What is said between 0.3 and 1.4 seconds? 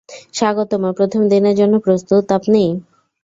স্বাগতম, প্রথম